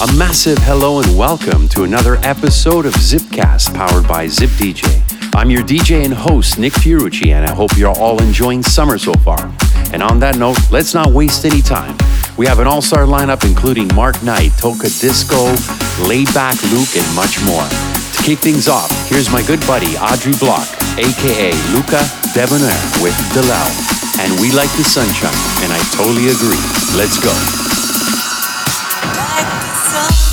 A 0.00 0.10
massive 0.16 0.56
hello 0.62 1.02
and 1.02 1.18
welcome 1.18 1.68
to 1.68 1.82
another 1.82 2.16
episode 2.22 2.86
of 2.86 2.94
Zipcast 2.94 3.74
powered 3.74 4.08
by 4.08 4.24
ZipDJ. 4.24 5.34
I'm 5.34 5.50
your 5.50 5.60
DJ 5.60 6.06
and 6.06 6.14
host, 6.14 6.58
Nick 6.58 6.72
Fiorucci, 6.72 7.34
and 7.34 7.44
I 7.44 7.52
hope 7.52 7.76
you're 7.76 7.92
all 7.92 8.16
enjoying 8.22 8.62
summer 8.62 8.96
so 8.96 9.12
far. 9.12 9.52
And 9.92 10.02
on 10.02 10.18
that 10.20 10.38
note, 10.38 10.56
let's 10.70 10.94
not 10.94 11.12
waste 11.12 11.44
any 11.44 11.60
time. 11.60 11.98
We 12.38 12.46
have 12.46 12.60
an 12.60 12.66
all 12.66 12.80
star 12.80 13.04
lineup 13.04 13.44
including 13.44 13.94
Mark 13.94 14.22
Knight, 14.22 14.52
Tocadisco, 14.52 15.52
Laidback 16.08 16.56
Luke, 16.72 16.96
and 16.96 17.04
much 17.14 17.36
more. 17.44 17.68
To 17.68 18.22
kick 18.24 18.38
things 18.38 18.68
off, 18.68 18.88
here's 19.10 19.30
my 19.30 19.42
good 19.42 19.60
buddy 19.68 19.98
Audrey 20.00 20.32
Block, 20.40 20.64
aka 20.96 21.52
Luca 21.76 22.00
Debonaire 22.32 22.80
with 23.04 23.12
Delau. 23.36 23.68
And 24.16 24.32
we 24.40 24.50
like 24.50 24.72
the 24.80 24.84
sunshine, 24.84 25.36
and 25.60 25.68
I 25.68 25.80
totally 25.92 26.32
agree. 26.32 26.60
Let's 26.96 27.20
go. 27.20 27.36
Now, 29.92 30.29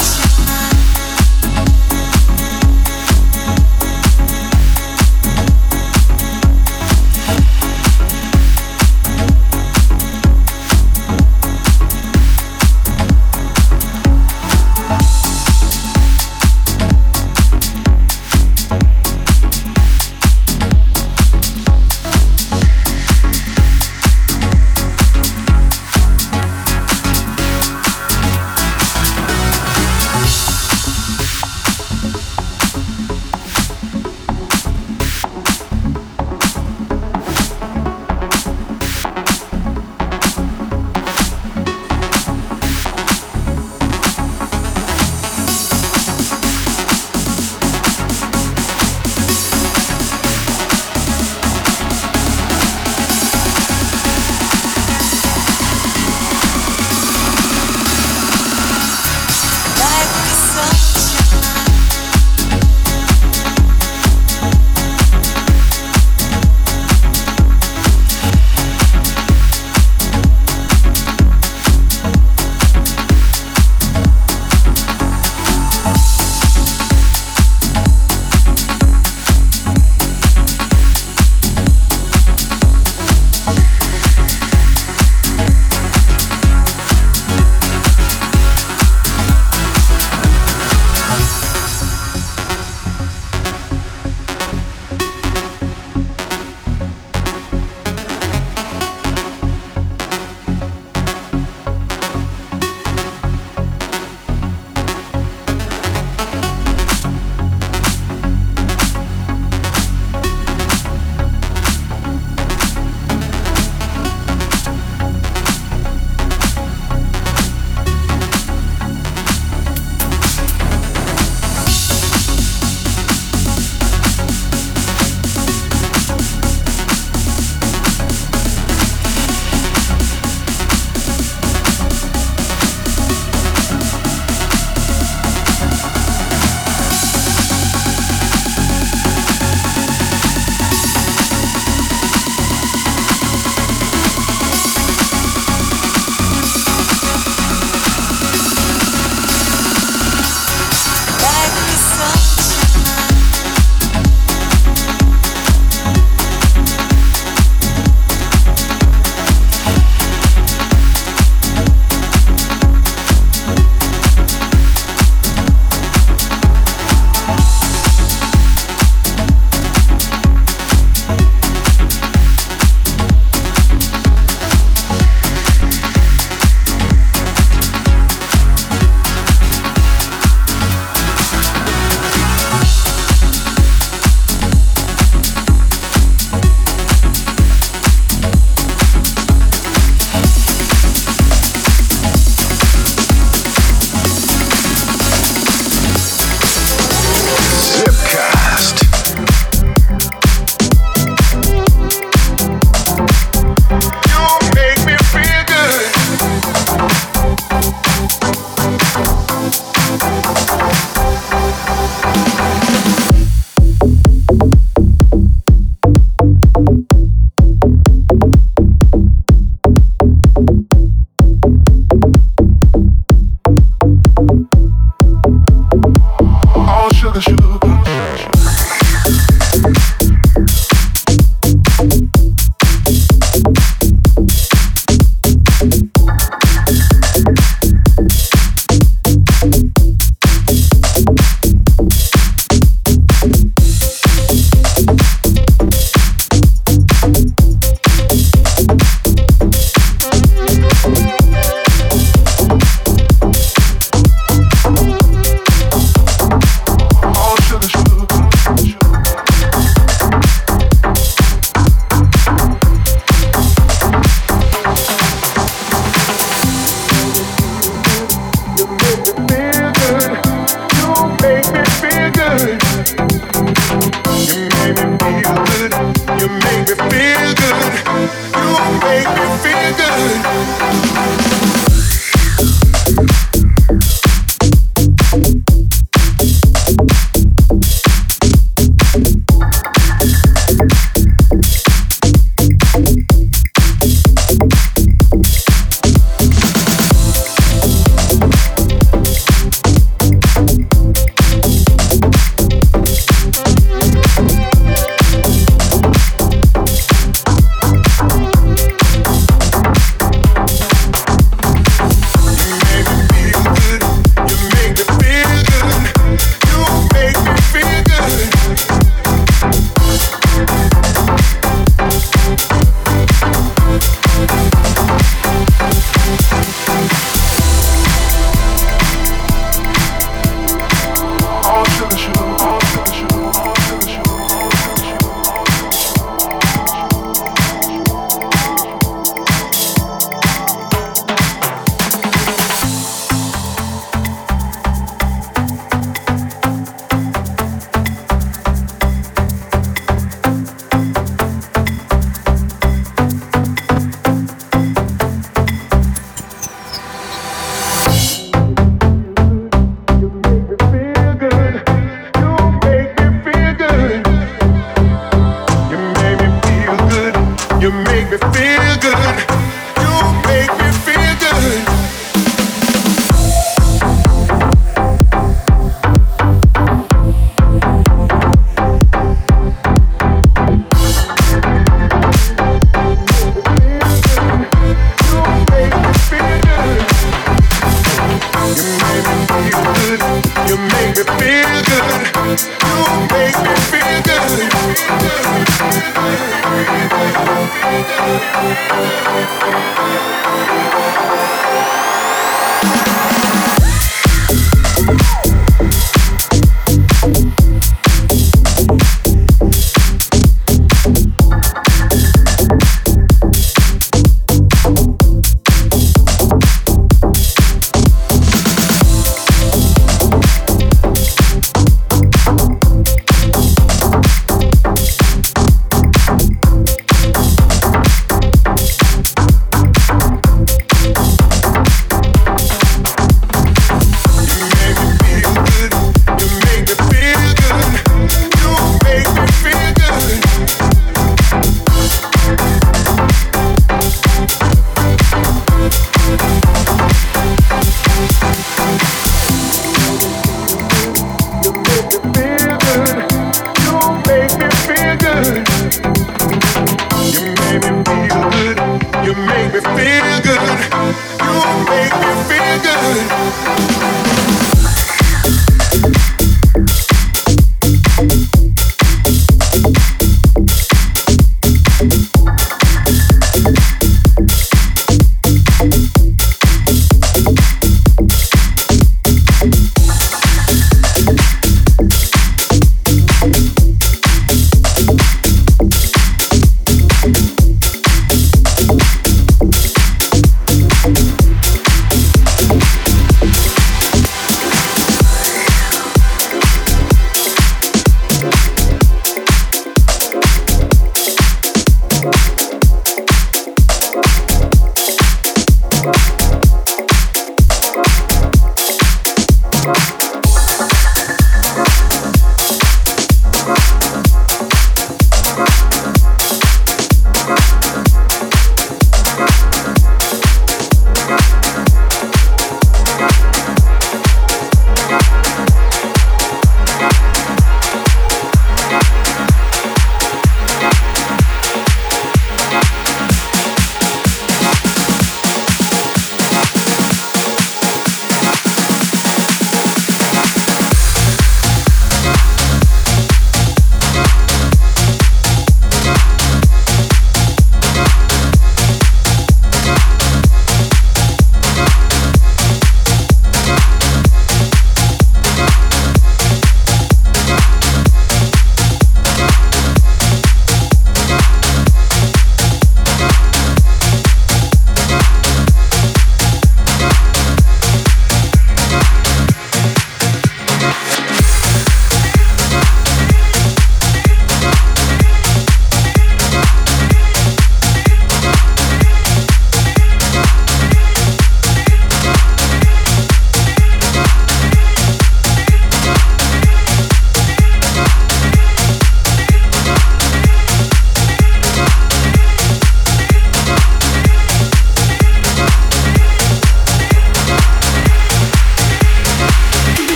good. 279.75 280.66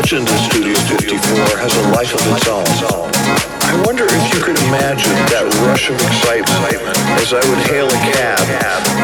legend 0.00 0.32
of 0.32 0.40
Studio 0.48 0.72
54 0.96 1.60
has 1.60 1.76
a 1.76 1.84
life 1.92 2.08
of 2.16 2.24
its 2.32 2.48
own. 2.48 2.64
I 3.68 3.76
wonder 3.84 4.08
if 4.08 4.24
you 4.32 4.40
could 4.40 4.56
imagine 4.72 5.12
that 5.28 5.44
rush 5.60 5.92
of 5.92 6.00
excitement 6.00 6.72
as 7.20 7.36
I 7.36 7.42
would 7.44 7.60
hail 7.68 7.84
a 7.84 8.00
cab, 8.08 8.40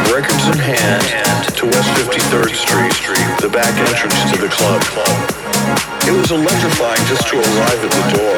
records 0.09 0.41
in 0.49 0.57
hand, 0.57 1.05
to 1.53 1.69
West 1.69 1.93
53rd 2.01 2.49
Street, 2.49 3.29
the 3.45 3.53
back 3.53 3.77
entrance 3.77 4.17
to 4.33 4.41
the 4.41 4.49
club. 4.49 4.81
It 6.09 6.17
was 6.17 6.33
electrifying 6.33 7.05
just 7.05 7.29
to 7.29 7.37
arrive 7.45 7.77
at 7.77 7.93
the 7.93 8.05
door, 8.17 8.37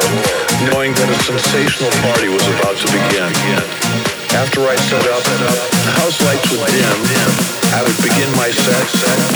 knowing 0.68 0.92
that 1.00 1.08
a 1.08 1.18
sensational 1.24 1.96
party 2.12 2.28
was 2.28 2.44
about 2.60 2.76
to 2.76 2.88
begin. 2.92 4.19
After 4.36 4.68
I 4.68 4.76
set 4.76 5.08
up, 5.08 5.24
the 5.24 5.92
house 6.02 6.22
lights 6.22 6.52
would 6.52 6.62
dim. 7.02 7.32
I 7.74 7.82
would 7.82 7.98
begin 7.98 8.30
my 8.38 8.52
set, 8.52 8.88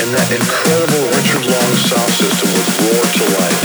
and 0.02 0.14
that 0.14 0.32
incredible 0.32 1.10
Richard 1.18 1.46
Long 1.50 1.76
sound 1.76 2.14
system 2.14 2.54
would 2.54 2.70
roar 2.78 3.02
to 3.02 3.26
life. 3.42 3.64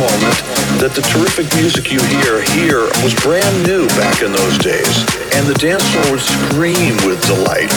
Moment 0.00 0.40
that 0.80 0.96
the 0.96 1.04
terrific 1.12 1.44
music 1.60 1.92
you 1.92 2.00
hear 2.24 2.40
here 2.56 2.88
was 3.04 3.12
brand 3.20 3.52
new 3.68 3.84
back 4.00 4.24
in 4.24 4.32
those 4.32 4.56
days, 4.56 5.04
and 5.36 5.44
the 5.44 5.56
dance 5.60 5.84
floor 5.92 6.16
would 6.16 6.24
scream 6.24 6.96
with 7.04 7.20
delight 7.28 7.68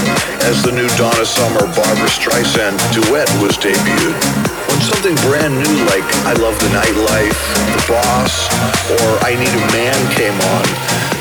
as 0.47 0.63
the 0.63 0.71
new 0.71 0.87
Donna 0.95 1.27
Summer 1.27 1.67
Barbra 1.75 2.07
Streisand 2.07 2.79
duet 2.95 3.27
was 3.43 3.59
debuted. 3.59 4.15
When 4.71 4.79
something 4.79 5.19
brand 5.27 5.51
new 5.51 5.75
like 5.91 6.07
I 6.23 6.33
Love 6.39 6.55
the 6.63 6.71
Nightlife, 6.71 7.39
The 7.75 7.83
Boss, 7.91 8.47
or 8.87 9.07
I 9.27 9.35
Need 9.35 9.51
a 9.51 9.63
Man 9.75 9.99
came 10.15 10.37
on, 10.55 10.65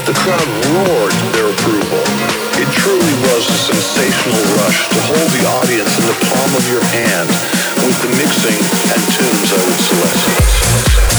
the 0.07 0.15
crowd 0.23 0.49
roared 0.71 1.17
their 1.35 1.51
approval. 1.51 2.03
It 2.63 2.71
truly 2.79 3.17
was 3.27 3.43
a 3.51 3.59
sensational 3.59 4.39
rush 4.63 4.87
to 4.87 4.99
hold 5.11 5.29
the 5.35 5.45
audience 5.59 5.93
in 5.99 6.07
the 6.07 6.19
palm 6.31 6.51
of 6.55 6.65
your 6.71 6.85
hand 6.95 7.62
the 8.01 8.09
mixing 8.17 8.59
and 8.93 9.03
tunes 9.13 9.53
I 9.53 9.65
would 9.67 9.81
select. 9.81 11.12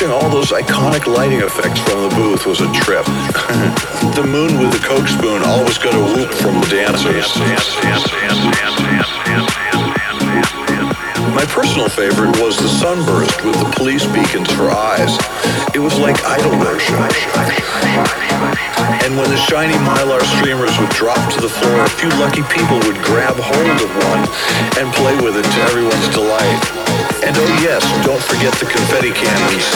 Watching 0.00 0.14
all 0.14 0.30
those 0.30 0.50
iconic 0.50 1.06
lighting 1.06 1.40
effects 1.40 1.78
from 1.80 2.08
the 2.08 2.14
booth 2.14 2.46
was 2.46 2.60
a 2.62 2.72
trip. 2.72 3.04
the 4.16 4.24
moon 4.26 4.58
with 4.58 4.72
the 4.72 4.78
Coke 4.78 5.06
spoon 5.06 5.42
always 5.42 5.76
got 5.76 5.94
a 5.94 6.00
whoop 6.00 6.32
from 6.32 6.54
the 6.60 6.68
dancers. 6.68 7.36
My 11.34 11.44
personal 11.48 11.90
favorite 11.90 12.40
was 12.40 12.56
the 12.56 12.68
sunburst 12.68 13.44
with 13.44 13.58
the 13.58 13.70
police 13.76 14.06
beacons 14.06 14.50
for 14.52 14.70
eyes. 14.70 15.18
It 15.74 15.80
was 15.80 15.98
like 15.98 16.16
idol 16.24 16.58
worship. 16.58 18.19
And 19.10 19.18
when 19.18 19.28
the 19.28 19.36
shiny 19.36 19.74
mylar 19.74 20.22
streamers 20.38 20.78
would 20.78 20.90
drop 20.90 21.18
to 21.32 21.40
the 21.40 21.48
floor, 21.48 21.80
a 21.82 21.88
few 21.88 22.08
lucky 22.10 22.44
people 22.44 22.78
would 22.86 23.02
grab 23.02 23.34
hold 23.34 23.82
of 23.82 23.90
one 24.06 24.22
and 24.78 24.94
play 24.94 25.16
with 25.16 25.36
it 25.36 25.42
to 25.42 25.60
everyone's 25.62 26.08
delight. 26.10 26.62
And 27.26 27.36
oh 27.36 27.58
yes, 27.60 27.82
don't 28.06 28.22
forget 28.22 28.54
the 28.60 28.66
confetti 28.66 29.10
cannons. 29.10 29.66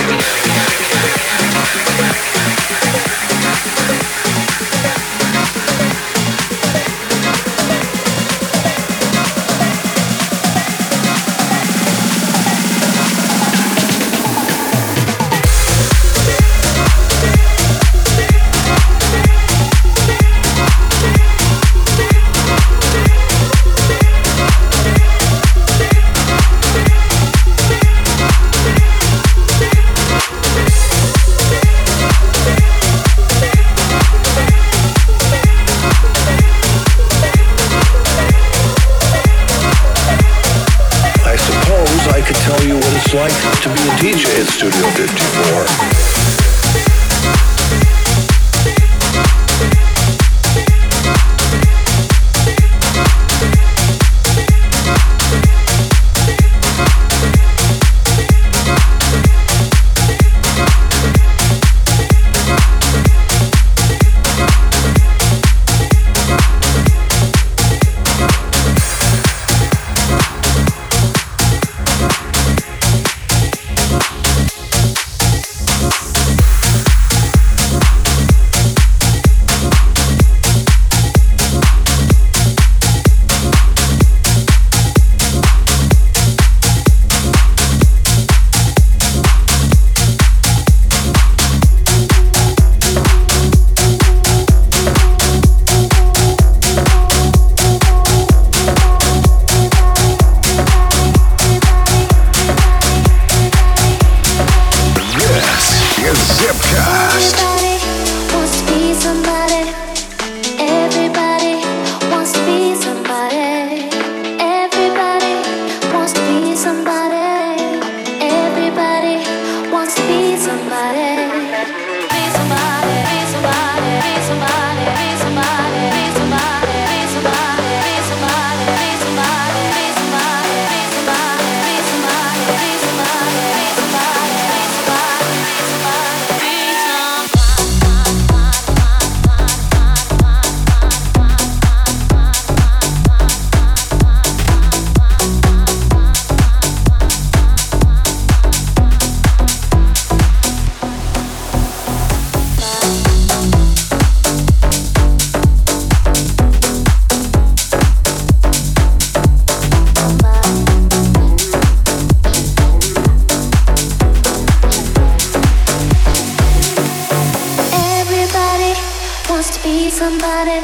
Somebody. 169.94 170.58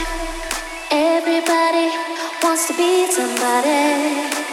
Everybody 0.91 1.87
wants 2.43 2.67
to 2.67 2.75
be 2.77 3.07
somebody. 3.13 4.50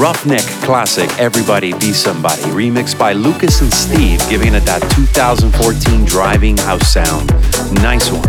Ruffneck 0.00 0.64
classic 0.64 1.10
Everybody 1.18 1.74
Be 1.74 1.92
Somebody, 1.92 2.40
remixed 2.44 2.98
by 2.98 3.12
Lucas 3.12 3.60
and 3.60 3.70
Steve, 3.70 4.18
giving 4.30 4.54
it 4.54 4.60
that 4.60 4.80
2014 4.96 6.06
driving 6.06 6.56
house 6.56 6.90
sound. 6.90 7.28
Nice 7.82 8.10
one. 8.10 8.24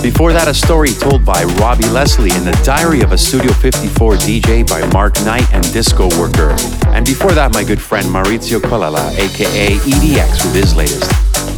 Before 0.00 0.32
that, 0.32 0.48
a 0.48 0.54
story 0.54 0.88
told 0.94 1.22
by 1.22 1.44
Robbie 1.60 1.90
Leslie 1.90 2.30
in 2.30 2.46
the 2.46 2.58
Diary 2.64 3.02
of 3.02 3.12
a 3.12 3.18
Studio 3.18 3.52
54 3.52 4.14
DJ 4.14 4.66
by 4.66 4.90
Mark 4.94 5.20
Knight 5.20 5.44
and 5.52 5.62
Disco 5.70 6.08
Worker. 6.18 6.56
And 6.88 7.04
before 7.04 7.32
that, 7.32 7.52
my 7.52 7.62
good 7.62 7.82
friend 7.82 8.06
Maurizio 8.06 8.58
Colella, 8.58 9.12
aka 9.18 9.76
EDX, 9.76 10.46
with 10.46 10.54
his 10.54 10.74
latest. 10.74 11.12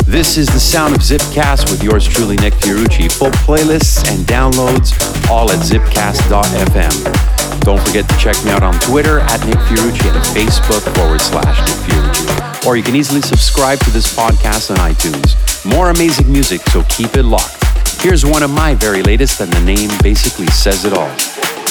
This 0.04 0.36
is 0.36 0.48
the 0.48 0.58
sound 0.58 0.96
of 0.96 1.00
Zipcast 1.00 1.70
with 1.70 1.84
yours 1.84 2.04
truly, 2.04 2.34
Nick 2.38 2.54
Fiorucci. 2.54 3.08
Full 3.12 3.30
playlists 3.46 4.02
and 4.10 4.26
downloads, 4.26 4.98
all 5.30 5.52
at 5.52 5.60
zipcast.fm. 5.60 7.37
Don't 7.60 7.80
forget 7.86 8.08
to 8.08 8.16
check 8.16 8.36
me 8.44 8.50
out 8.50 8.62
on 8.62 8.74
Twitter 8.80 9.20
at 9.20 9.44
Nick 9.46 9.58
Fiorucci 9.68 10.08
and 10.08 10.24
Facebook 10.36 10.82
forward 10.96 11.20
slash 11.20 11.58
Nick 11.60 11.78
Fiorucci. 11.86 12.66
Or 12.66 12.76
you 12.76 12.82
can 12.82 12.94
easily 12.96 13.20
subscribe 13.20 13.78
to 13.80 13.90
this 13.90 14.14
podcast 14.14 14.70
on 14.70 14.76
iTunes. 14.78 15.36
More 15.64 15.90
amazing 15.90 16.30
music, 16.30 16.60
so 16.68 16.82
keep 16.88 17.16
it 17.16 17.24
locked. 17.24 17.64
Here's 18.02 18.24
one 18.24 18.42
of 18.42 18.50
my 18.50 18.74
very 18.74 19.02
latest, 19.02 19.40
and 19.40 19.52
the 19.52 19.60
name 19.60 19.90
basically 20.02 20.46
says 20.48 20.84
it 20.84 20.92
all. 20.92 21.08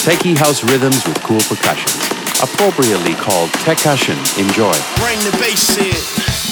Techie 0.04 0.36
house 0.36 0.62
rhythms 0.62 1.06
with 1.06 1.20
cool 1.22 1.40
percussions, 1.40 2.04
appropriately 2.42 3.14
called 3.14 3.50
Techcussion. 3.64 4.16
Enjoy. 4.38 4.74
Bring 4.96 5.18
the 5.20 5.36
bass 5.40 5.76
in. 5.78 6.47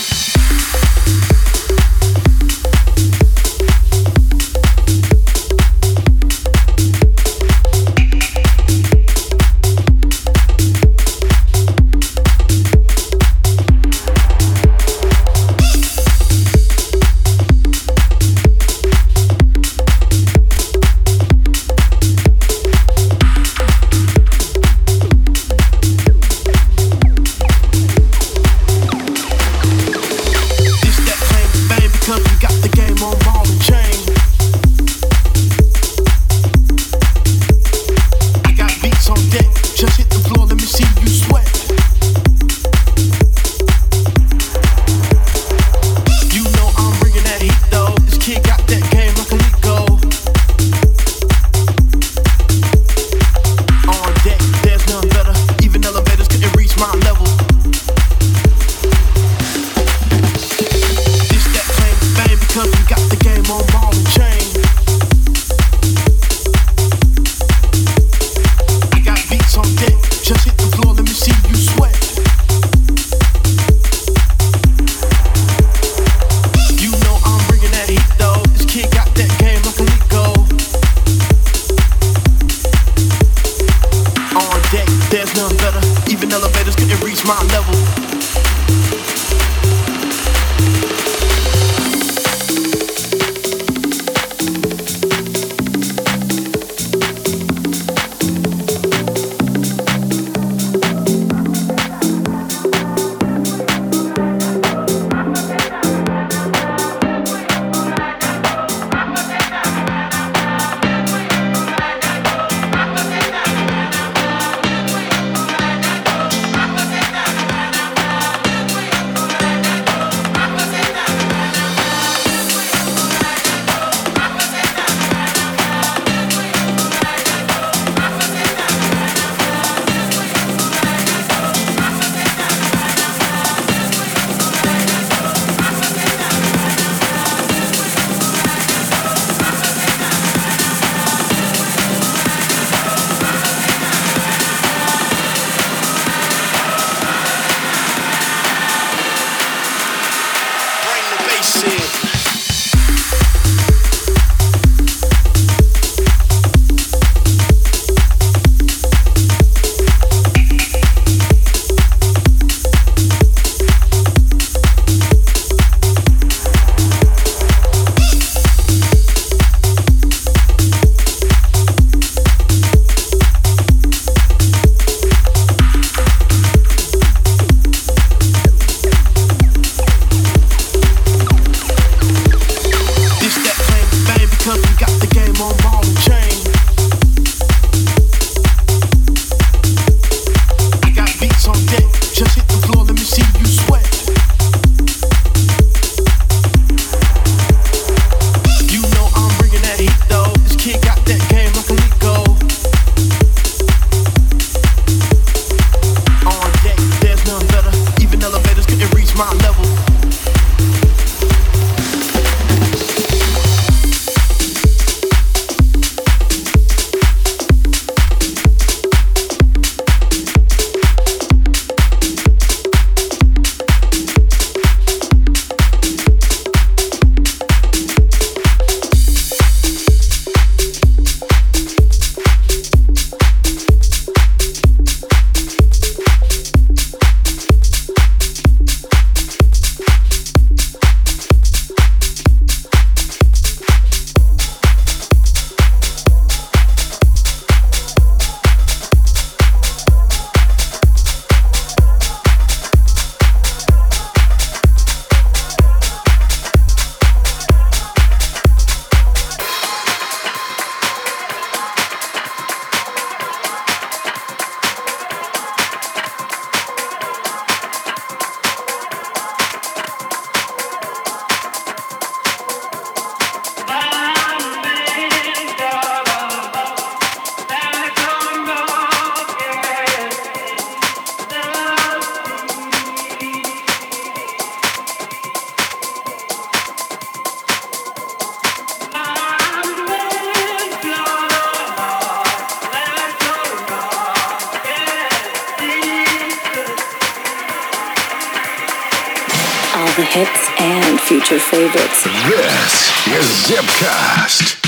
Future 301.27 301.41
favorites. 301.41 302.05
This 302.05 303.07
is 303.09 303.51
Zipcast. 303.51 304.65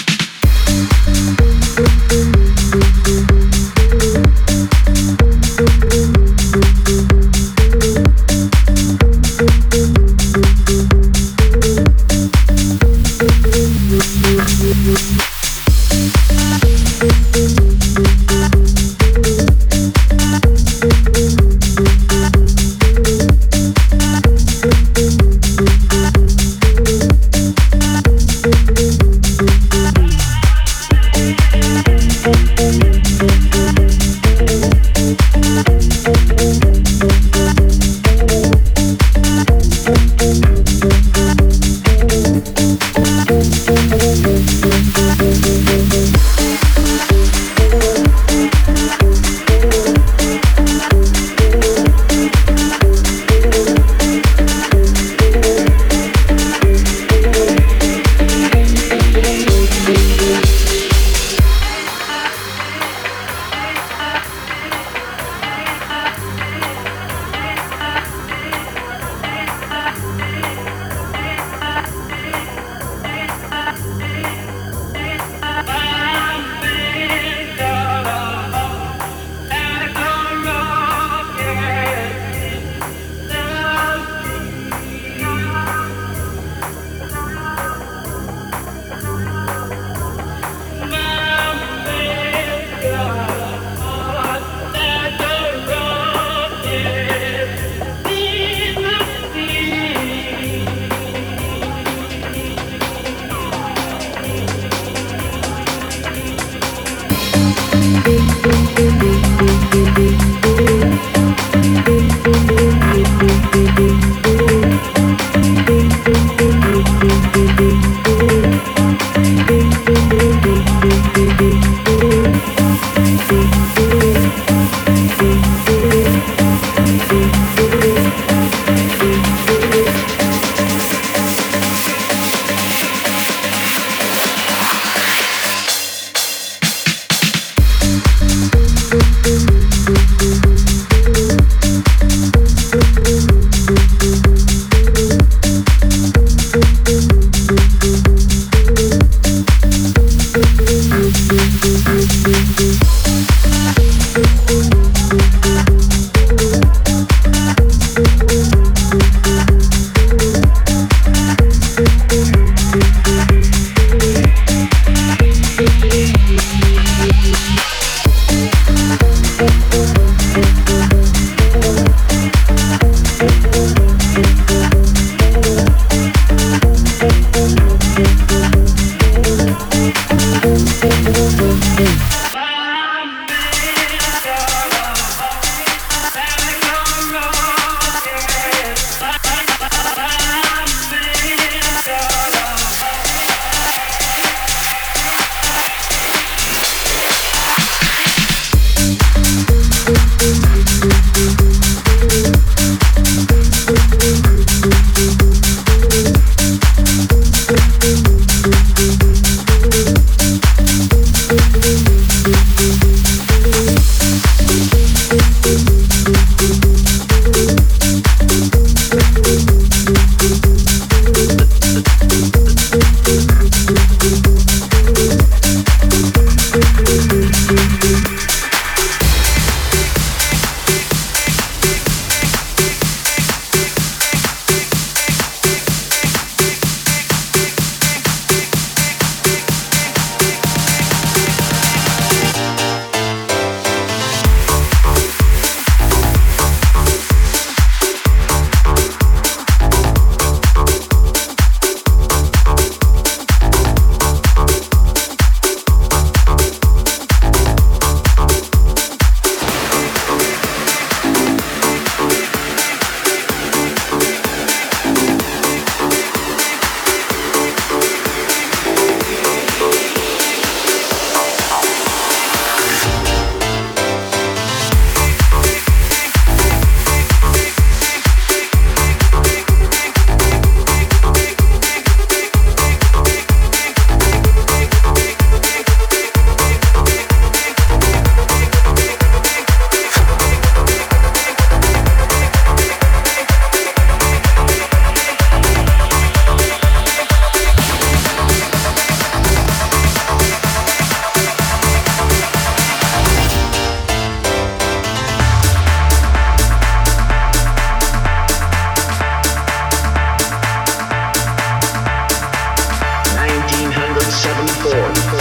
Seventy-four. 314.18 315.17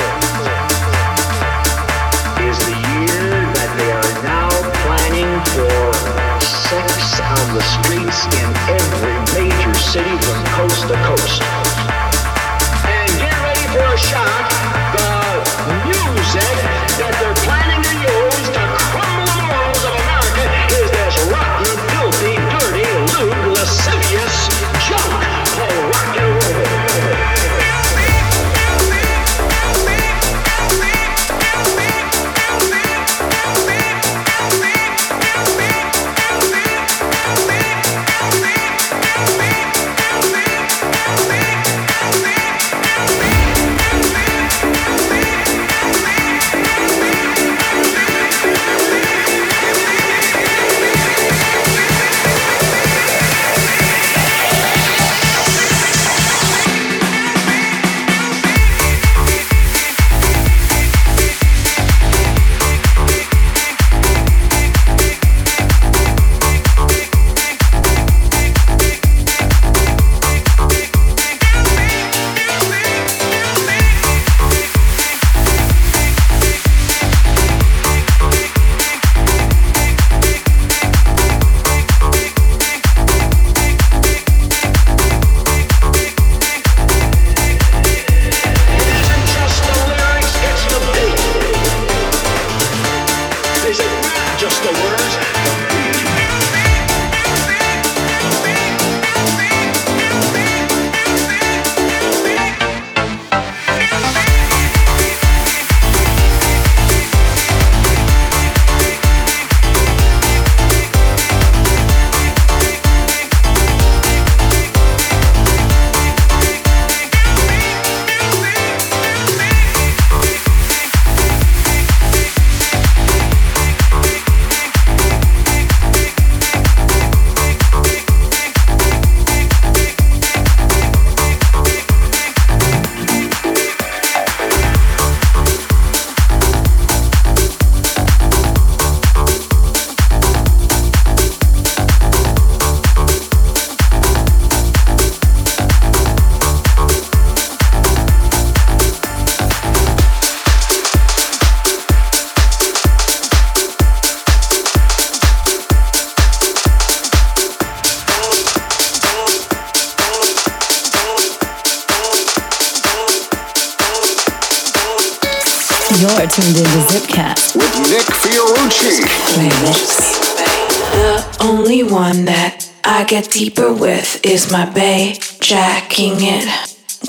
With 174.47 174.53
my 174.53 174.73
bae, 174.73 175.13
jacking 175.41 176.15
it 176.19 176.47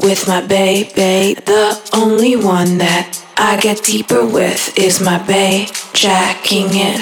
with 0.02 0.26
my 0.26 0.40
bae, 0.40 0.82
bae. 0.96 1.34
The 1.46 1.78
only 1.94 2.34
one 2.34 2.78
that 2.78 3.14
I 3.36 3.60
get 3.60 3.84
deeper 3.84 4.26
with 4.26 4.76
is 4.76 5.00
my 5.00 5.18
bae, 5.18 5.68
jacking 5.92 6.66
it 6.70 6.98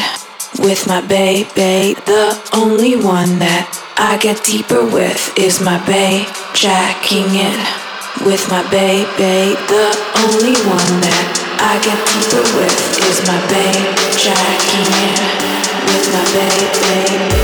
with 0.58 0.86
my 0.86 1.00
bae, 1.00 1.48
bae. 1.56 1.94
The 2.04 2.36
only 2.52 2.96
one 2.96 3.38
that 3.38 3.64
I 3.96 4.18
get 4.18 4.44
deeper 4.44 4.84
with 4.84 5.32
is 5.38 5.62
my 5.62 5.78
bae, 5.86 6.28
jacking 6.52 7.32
it 7.32 7.56
with 8.26 8.44
my 8.50 8.60
baby. 8.68 9.56
The 9.72 9.88
only 10.20 10.56
one 10.68 10.92
that 11.00 11.32
I 11.64 11.80
get 11.80 11.96
deeper 12.12 12.44
with 12.60 12.76
is 13.08 13.24
my 13.24 13.40
babe. 13.48 13.88
Jacking 14.20 14.92
in 15.00 15.16
with 15.88 16.06
my 16.12 16.24
baby. 16.36 17.35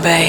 Filipino 0.00 0.27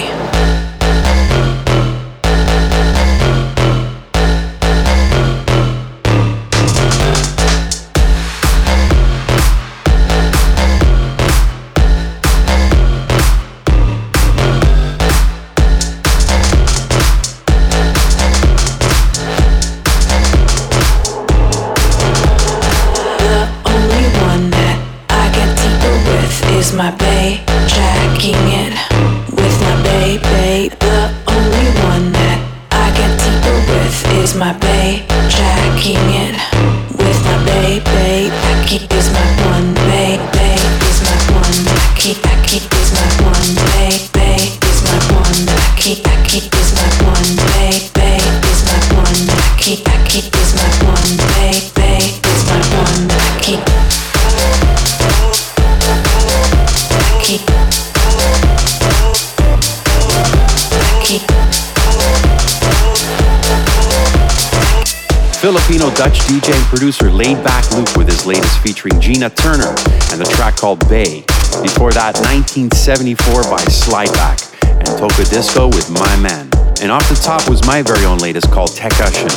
Gina 69.20 69.36
Turner 69.36 69.76
and 70.16 70.22
the 70.22 70.32
track 70.32 70.56
called 70.56 70.80
Bay. 70.88 71.28
Before 71.60 71.92
that, 71.92 72.16
1974 72.32 73.52
by 73.52 73.60
Slideback 73.68 74.48
and 74.64 74.88
Tocadisco 74.96 75.68
with 75.68 75.92
My 75.92 76.08
Man. 76.24 76.48
And 76.80 76.88
off 76.88 77.04
the 77.12 77.20
top 77.20 77.44
was 77.50 77.60
my 77.68 77.82
very 77.82 78.06
own 78.06 78.20
latest 78.20 78.50
called 78.50 78.70
Tekashin. 78.70 79.28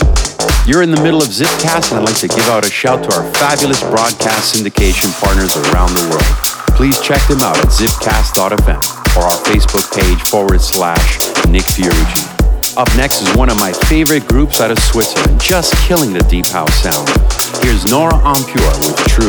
You're 0.71 0.87
in 0.87 0.93
the 0.93 1.03
middle 1.03 1.19
of 1.19 1.35
Zipcast, 1.35 1.91
and 1.91 1.99
I'd 1.99 2.07
like 2.07 2.21
to 2.23 2.29
give 2.29 2.47
out 2.47 2.65
a 2.65 2.71
shout 2.71 3.03
to 3.11 3.17
our 3.19 3.27
fabulous 3.35 3.83
broadcast 3.91 4.55
syndication 4.55 5.11
partners 5.19 5.59
around 5.59 5.99
the 5.99 6.07
world. 6.15 6.31
Please 6.79 7.03
check 7.03 7.27
them 7.27 7.43
out 7.43 7.59
at 7.59 7.67
zipcast.fm 7.75 8.83
or 9.19 9.23
our 9.27 9.39
Facebook 9.51 9.91
page 9.99 10.23
forward 10.31 10.61
slash 10.61 11.19
Nick 11.51 11.67
Fiorucci. 11.67 12.42
Up 12.77 12.89
next 12.97 13.23
is 13.23 13.37
one 13.37 13.51
of 13.51 13.59
my 13.59 13.73
favorite 13.73 14.27
groups 14.27 14.61
out 14.61 14.71
of 14.71 14.79
Switzerland, 14.79 15.41
just 15.41 15.75
killing 15.87 16.13
the 16.13 16.23
deep 16.31 16.47
house 16.47 16.75
sound. 16.83 17.09
Here's 17.63 17.85
Nora 17.91 18.17
En 18.17 18.43
Pure 18.45 18.73
with 18.81 18.97
True. 19.09 19.29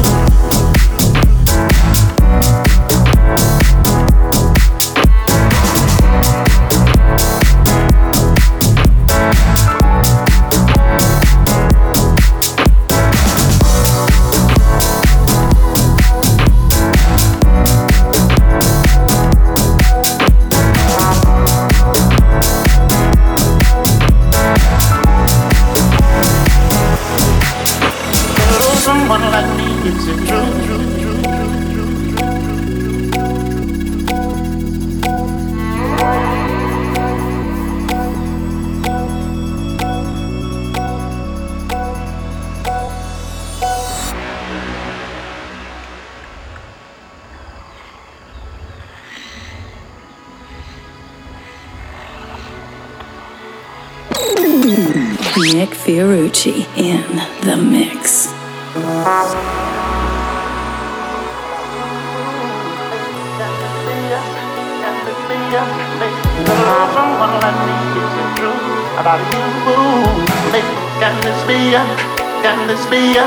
can 71.71 72.67
this 72.67 72.85
be 72.87 73.15
a, 73.15 73.23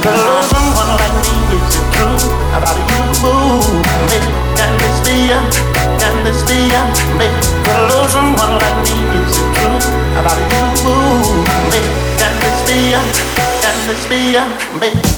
girl? 0.00 0.42
Someone 0.54 0.94
like 1.02 1.16
me 1.18 1.34
is 1.50 1.74
it 1.74 1.86
true 1.98 2.14
about 2.54 2.78
you? 2.78 3.10
Can 4.54 4.70
this 4.78 4.98
be 5.02 5.34
a, 5.34 5.40
can 5.98 6.14
this 6.22 6.46
be 6.46 6.70
like 8.62 8.78
me 8.86 8.94
is 9.18 9.34
about 10.14 10.38
you? 10.46 10.62
Can 12.22 12.34
this 12.38 12.58
be 12.70 12.94
can 13.62 13.76
this 13.88 14.06
be 14.06 14.36
a? 14.36 15.15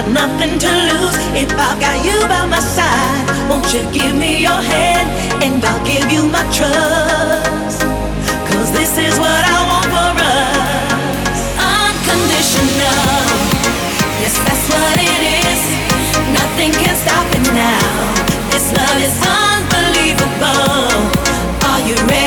Got 0.00 0.12
nothing 0.12 0.58
to 0.58 0.68
lose 0.68 1.16
if 1.36 1.50
I've 1.52 1.78
got 1.80 2.04
you 2.04 2.16
by 2.28 2.46
my 2.46 2.60
side. 2.60 3.26
Won't 3.50 3.68
you 3.74 3.82
give 3.92 4.14
me 4.16 4.40
your 4.40 4.60
hand 4.72 5.08
and 5.44 5.62
I'll 5.62 5.84
give 5.84 6.10
you 6.10 6.24
my 6.24 6.44
trust? 6.56 7.82
Cause 8.48 8.72
this 8.72 8.96
is 8.96 9.18
what 9.18 9.42
I 9.44 9.58
want 9.70 9.88
for 9.92 10.12
us. 10.24 11.40
Unconditional. 11.84 13.04
Yes, 14.22 14.36
that's 14.46 14.66
what 14.72 14.96
it 14.96 15.22
is. 15.44 15.62
Nothing 16.32 16.72
can 16.80 16.94
stop 16.96 17.26
it 17.36 17.44
now. 17.52 17.92
This 18.52 18.72
love 18.72 18.98
is 19.04 19.16
unbelievable. 19.20 20.96
Are 21.68 21.80
you 21.86 21.96
ready 22.08 22.19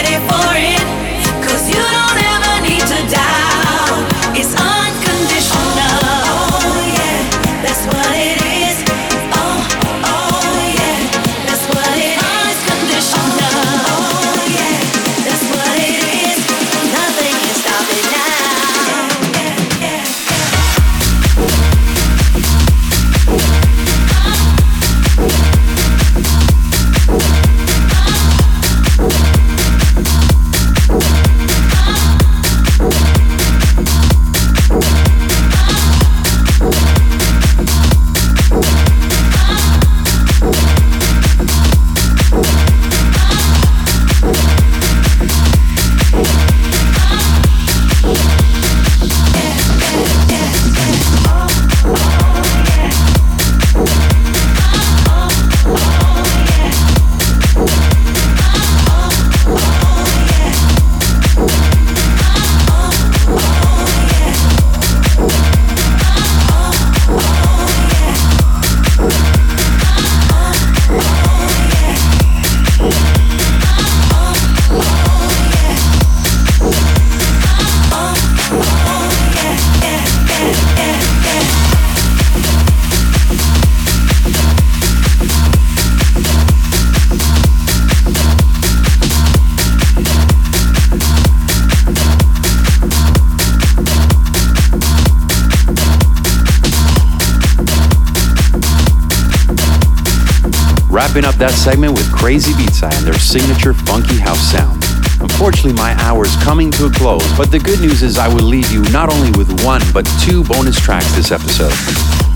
Wrapping 101.14 101.30
up 101.30 101.38
that 101.38 101.54
segment 101.54 101.94
with 101.94 102.12
Crazy 102.12 102.58
Beats 102.58 102.82
and 102.82 103.06
their 103.06 103.14
signature 103.14 103.76
funky 103.86 104.18
house 104.18 104.42
sound. 104.50 104.82
Unfortunately, 105.22 105.78
my 105.78 105.94
hour 106.02 106.26
is 106.26 106.34
coming 106.42 106.72
to 106.72 106.88
a 106.88 106.90
close, 106.90 107.22
but 107.38 107.54
the 107.54 107.60
good 107.60 107.80
news 107.82 108.02
is 108.02 108.18
I 108.18 108.28
will 108.28 108.42
leave 108.42 108.66
you 108.74 108.82
not 108.90 109.14
only 109.14 109.30
with 109.38 109.46
one, 109.62 109.86
but 109.94 110.10
two 110.26 110.44
bonus 110.46 110.74
tracks 110.74 111.06
this 111.14 111.30
episode. 111.30 111.70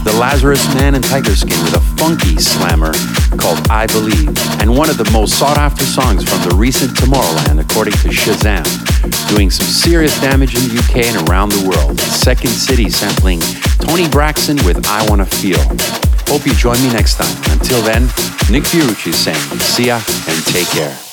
The 0.05 0.13
Lazarus 0.21 0.61
Man 0.75 0.93
and 0.93 1.03
Tigerskin 1.03 1.57
with 1.65 1.73
a 1.73 1.82
funky 1.97 2.38
slammer 2.38 2.93
called 3.41 3.65
I 3.73 3.89
Believe, 3.89 4.30
and 4.61 4.69
one 4.69 4.93
of 4.93 5.01
the 5.01 5.09
most 5.09 5.39
sought 5.39 5.57
after 5.57 5.82
songs 5.82 6.21
from 6.21 6.38
the 6.47 6.53
recent 6.53 6.93
Tomorrowland, 6.93 7.57
according 7.57 7.97
to 8.05 8.13
Shazam, 8.13 8.61
doing 9.25 9.49
some 9.49 9.65
serious 9.65 10.13
damage 10.21 10.53
in 10.53 10.61
the 10.69 10.78
UK 10.78 11.09
and 11.09 11.28
around 11.28 11.49
the 11.49 11.65
world. 11.65 11.97
Second 11.97 12.53
City 12.53 12.91
sampling 12.91 13.41
Toni 13.82 14.07
Braxton 14.09 14.61
with 14.69 14.86
I 14.86 15.01
Wanna 15.09 15.25
Feel. 15.25 15.65
Hope 16.28 16.45
you 16.45 16.53
join 16.53 16.82
me 16.84 16.89
next 16.91 17.15
time. 17.15 17.36
Until 17.57 17.82
then, 17.82 18.03
Nick 18.51 18.63
Fiorucci 18.63 19.13
saying, 19.13 19.59
see 19.59 19.88
ya 19.88 20.01
and 20.28 20.45
take 20.45 20.67
care. 20.67 21.07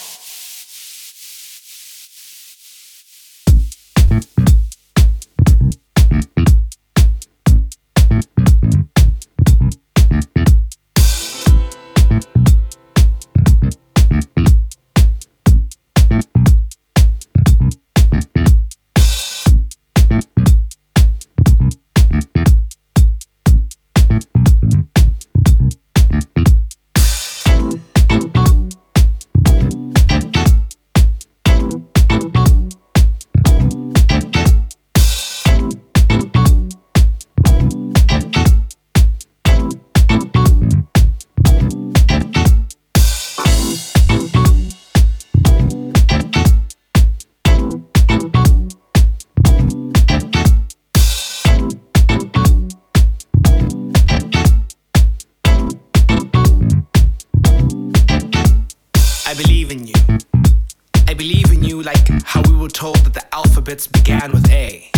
Alphabets 63.64 63.86
began 63.86 64.30
with 64.30 64.50
A. 64.50 64.90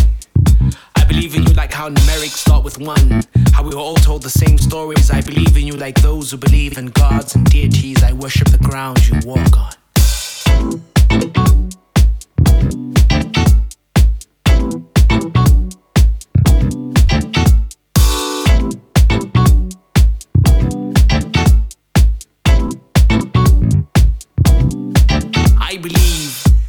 I 0.96 1.04
believe 1.04 1.36
in 1.36 1.44
you 1.44 1.54
like 1.54 1.72
how 1.72 1.88
numerics 1.88 2.38
start 2.38 2.64
with 2.64 2.78
one. 2.80 3.22
How 3.52 3.62
we 3.62 3.72
were 3.72 3.80
all 3.80 3.94
told 3.94 4.22
the 4.22 4.30
same 4.30 4.58
stories. 4.58 5.08
I 5.08 5.20
believe 5.20 5.56
in 5.56 5.68
you 5.68 5.74
like 5.74 6.00
those 6.02 6.32
who 6.32 6.36
believe 6.36 6.76
in 6.76 6.86
gods 6.86 7.36
and 7.36 7.48
deities. 7.48 8.02
I 8.02 8.12
worship 8.12 8.48
the 8.48 8.58
ground 8.58 9.08
you 9.08 9.20
walk 9.24 9.56
on. 9.56 9.72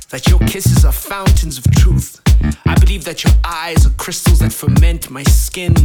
That 0.10 0.28
your 0.28 0.40
kisses 0.40 0.86
are 0.86 0.92
fountains 0.92 1.58
of 1.58 1.70
truth. 1.72 2.22
I 2.66 2.76
believe 2.76 3.04
that 3.06 3.24
your 3.24 3.34
eyes 3.44 3.86
are 3.86 3.92
crystals 3.92 4.40
that 4.40 4.54
ferment 4.54 5.10
my 5.10 5.24
skin. 5.24 5.76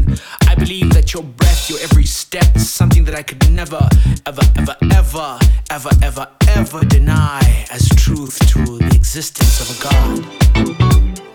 I 0.47 0.55
believe 0.55 0.93
that 0.93 1.13
your 1.13 1.23
breath, 1.23 1.69
your 1.69 1.81
every 1.81 2.05
step 2.05 2.55
is 2.55 2.71
something 2.71 3.05
that 3.05 3.15
I 3.15 3.23
could 3.23 3.51
never, 3.51 3.89
ever, 4.27 4.43
ever, 4.57 4.77
ever, 4.93 5.39
ever, 5.71 5.91
ever, 6.03 6.29
ever 6.49 6.85
deny 6.85 7.67
as 7.71 7.89
truth 7.91 8.39
to 8.51 8.79
the 8.79 8.93
existence 8.95 9.61
of 9.61 9.79
a 9.79 11.19
God. 11.19 11.32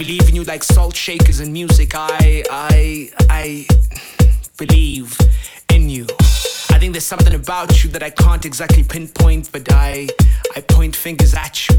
You 0.00 0.44
like 0.44 0.64
salt 0.64 0.96
shakers 0.96 1.40
and 1.40 1.52
music. 1.52 1.92
I, 1.94 2.42
I, 2.50 3.10
I 3.28 3.66
believe 4.56 5.16
in 5.68 5.88
you. 5.88 6.06
I 6.70 6.78
think 6.78 6.92
there's 6.92 7.04
something 7.06 7.34
about 7.34 7.84
you 7.84 7.90
that 7.90 8.02
I 8.02 8.10
can't 8.10 8.44
exactly 8.44 8.82
pinpoint, 8.82 9.52
but 9.52 9.70
I, 9.70 10.08
I 10.56 10.60
point 10.62 10.96
fingers 10.96 11.34
at 11.34 11.68
you. 11.68 11.76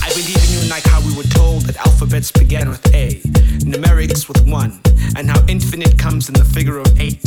I 0.00 0.08
believe 0.10 0.42
in 0.44 0.62
you 0.62 0.70
like 0.70 0.84
how 0.84 1.00
we 1.00 1.14
were 1.16 1.24
told 1.24 1.62
that 1.62 1.76
alphabets 1.78 2.32
began 2.32 2.68
with 2.68 2.94
A, 2.94 3.20
numerics 3.66 4.28
with 4.28 4.46
one, 4.48 4.80
and 5.16 5.28
how 5.28 5.44
infinite 5.48 5.98
comes 5.98 6.28
in 6.28 6.34
the 6.34 6.44
figure 6.44 6.78
of 6.78 7.00
eight. 7.00 7.20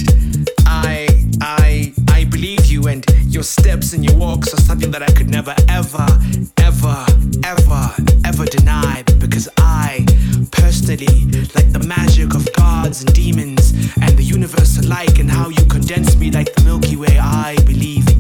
I, 0.65 1.07
I, 1.41 1.93
I 2.09 2.23
believe 2.25 2.65
you, 2.65 2.87
and 2.87 3.05
your 3.25 3.43
steps 3.43 3.93
and 3.93 4.03
your 4.03 4.17
walks 4.17 4.53
are 4.53 4.61
something 4.61 4.89
that 4.91 5.03
I 5.03 5.11
could 5.11 5.29
never, 5.29 5.53
ever, 5.67 6.07
ever, 6.57 7.05
ever, 7.43 7.95
ever 8.33 8.45
deny. 8.45 9.03
Because 9.19 9.49
I, 9.57 10.05
personally, 10.51 11.25
like 11.55 11.71
the 11.71 11.83
magic 11.85 12.33
of 12.33 12.47
gods 12.53 13.03
and 13.03 13.13
demons 13.13 13.71
and 14.01 14.17
the 14.17 14.23
universe 14.23 14.77
alike, 14.77 15.19
and 15.19 15.29
how 15.29 15.49
you 15.49 15.65
condense 15.65 16.15
me 16.15 16.31
like 16.31 16.53
the 16.55 16.63
Milky 16.63 16.95
Way, 16.95 17.17
I 17.19 17.55
believe 17.65 18.10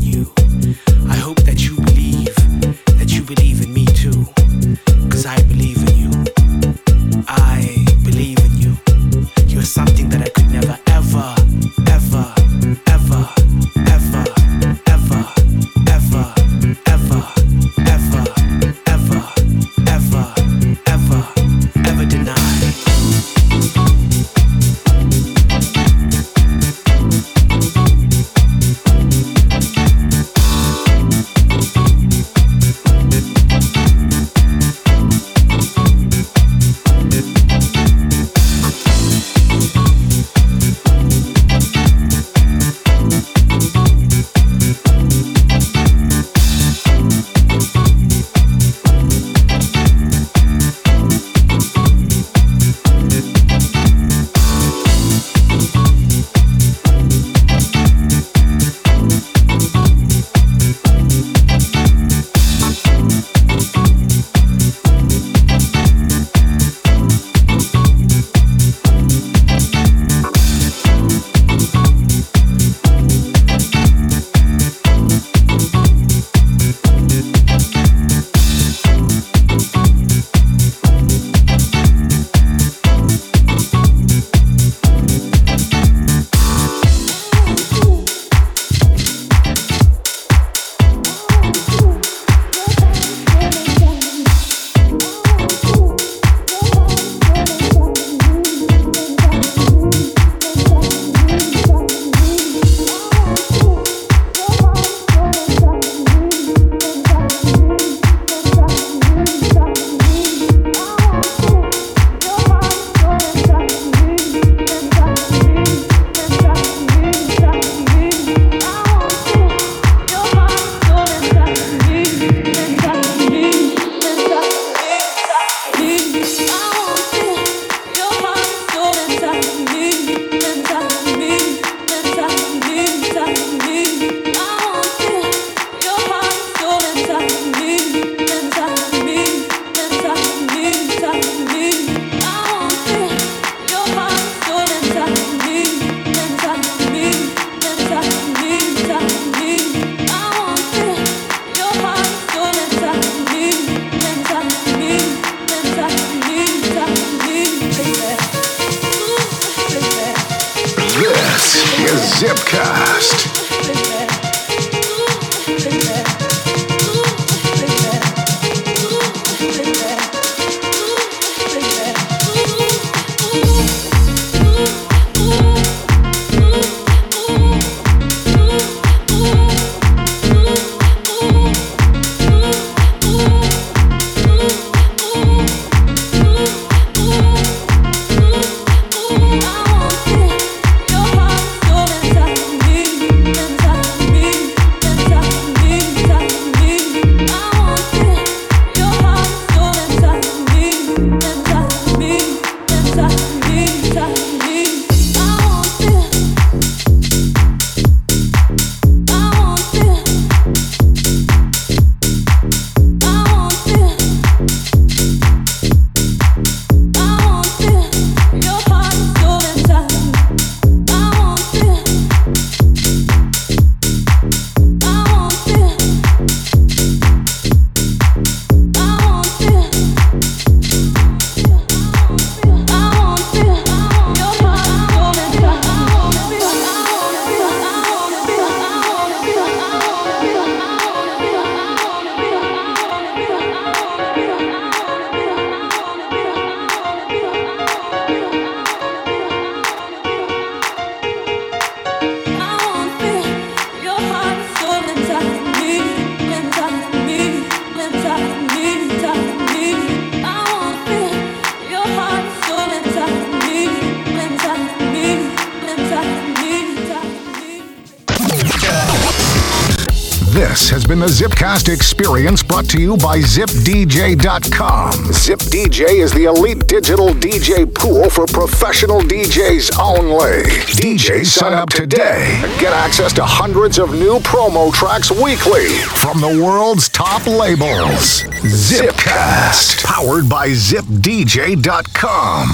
Zipcast 271.21 271.71
experience 271.71 272.41
brought 272.41 272.67
to 272.69 272.81
you 272.81 272.97
by 272.97 273.19
ZipDJ.com. 273.19 274.91
ZipDJ 274.91 276.01
is 276.01 276.11
the 276.13 276.23
elite 276.23 276.65
digital 276.65 277.09
DJ 277.09 277.71
pool 277.71 278.09
for 278.09 278.25
professional 278.25 279.01
DJs 279.01 279.77
only. 279.79 280.41
DJs 280.81 281.27
sign 281.27 281.53
up 281.53 281.69
today 281.69 282.41
and 282.43 282.59
get 282.59 282.73
access 282.73 283.13
to 283.13 283.23
hundreds 283.23 283.77
of 283.77 283.91
new 283.91 284.17
promo 284.21 284.73
tracks 284.73 285.11
weekly 285.11 285.69
from 285.93 286.21
the 286.21 286.43
world's 286.43 286.89
top 286.89 287.27
labels. 287.27 288.23
Zipcast, 288.41 289.83
powered 289.83 290.27
by 290.27 290.49
ZipDJ.com. 290.49 292.47